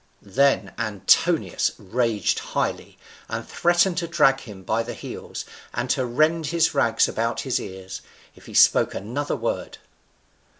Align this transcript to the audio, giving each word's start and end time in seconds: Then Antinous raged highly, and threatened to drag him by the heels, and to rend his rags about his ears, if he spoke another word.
Then 0.23 0.73
Antinous 0.79 1.73
raged 1.77 2.39
highly, 2.39 2.97
and 3.29 3.47
threatened 3.47 3.99
to 3.99 4.07
drag 4.07 4.39
him 4.39 4.63
by 4.63 4.81
the 4.81 4.95
heels, 4.95 5.45
and 5.75 5.91
to 5.91 6.07
rend 6.07 6.47
his 6.47 6.73
rags 6.73 7.07
about 7.07 7.41
his 7.41 7.59
ears, 7.59 8.01
if 8.35 8.47
he 8.47 8.55
spoke 8.55 8.95
another 8.95 9.35
word. 9.35 9.77